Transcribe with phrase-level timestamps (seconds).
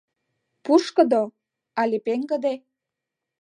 [0.63, 1.21] Пушкыдо
[1.81, 2.53] але пеҥгыде?